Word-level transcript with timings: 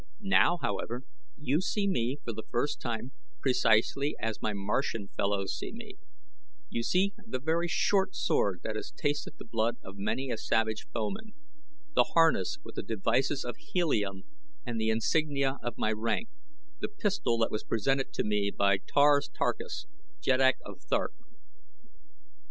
Now, 0.23 0.57
however, 0.63 1.03
you 1.37 1.61
see 1.61 1.87
me 1.87 2.17
for 2.25 2.33
the 2.33 2.41
first 2.49 2.81
time 2.81 3.11
precisely 3.39 4.15
as 4.19 4.41
my 4.41 4.51
Martian 4.51 5.09
fellows 5.09 5.55
see 5.55 5.71
me 5.71 5.97
you 6.71 6.81
see 6.81 7.13
the 7.23 7.37
very 7.39 7.67
short 7.67 8.15
sword 8.15 8.61
that 8.63 8.75
has 8.75 8.89
tasted 8.89 9.33
the 9.37 9.45
blood 9.45 9.77
of 9.83 9.99
many 9.99 10.31
a 10.31 10.39
savage 10.39 10.87
foeman; 10.91 11.35
the 11.93 12.13
harness 12.15 12.57
with 12.63 12.73
the 12.73 12.81
devices 12.81 13.45
of 13.45 13.57
Helium 13.57 14.23
and 14.65 14.81
the 14.81 14.89
insignia 14.89 15.57
of 15.61 15.77
my 15.77 15.91
rank; 15.91 16.29
the 16.79 16.89
pistol 16.89 17.37
that 17.37 17.51
was 17.51 17.63
presented 17.63 18.11
to 18.13 18.23
me 18.23 18.49
by 18.49 18.79
Tars 18.79 19.29
Tarkas, 19.29 19.85
Jeddak 20.19 20.55
of 20.65 20.81
Thark. 20.81 21.13